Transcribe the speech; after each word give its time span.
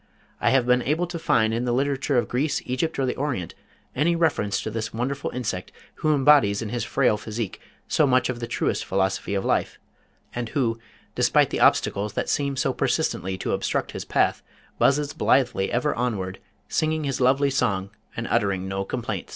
I 0.39 0.49
have 0.49 0.65
been 0.65 0.81
unable 0.81 1.05
to 1.05 1.19
find 1.19 1.53
in 1.53 1.65
the 1.65 1.71
literature 1.71 2.17
of 2.17 2.27
Greece, 2.27 2.59
Egypt 2.65 2.97
or 2.97 3.05
the 3.05 3.15
Orient, 3.17 3.53
any 3.95 4.15
reference 4.15 4.59
to 4.61 4.71
this 4.71 4.91
wonderful 4.95 5.29
insect 5.29 5.71
who 5.97 6.15
embodies 6.15 6.59
in 6.63 6.69
his 6.69 6.83
frail 6.83 7.17
physique 7.17 7.59
so 7.87 8.07
much 8.07 8.27
of 8.27 8.39
the 8.39 8.47
truest 8.47 8.83
philosophy 8.83 9.35
of 9.35 9.45
life, 9.45 9.77
and 10.33 10.49
who, 10.49 10.79
despite 11.13 11.51
the 11.51 11.59
obstacles 11.59 12.13
that 12.13 12.29
seem 12.29 12.57
so 12.57 12.73
persistently 12.73 13.37
to 13.37 13.51
obstruct 13.53 13.91
his 13.91 14.03
path, 14.03 14.41
buzzes 14.79 15.13
blithely 15.13 15.71
ever 15.71 15.93
onward, 15.93 16.39
singing 16.67 17.03
his 17.03 17.21
lovely 17.21 17.51
song 17.51 17.91
and 18.17 18.25
uttering 18.31 18.67
no 18.67 18.83
complaints. 18.83 19.29